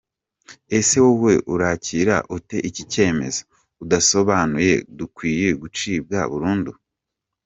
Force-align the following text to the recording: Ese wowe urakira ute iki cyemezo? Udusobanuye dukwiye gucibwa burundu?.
Ese 0.77 0.97
wowe 1.05 1.33
urakira 1.53 2.15
ute 2.37 2.57
iki 2.69 2.83
cyemezo? 2.91 3.41
Udusobanuye 3.83 4.73
dukwiye 4.97 5.49
gucibwa 5.61 6.19
burundu?. 6.31 6.71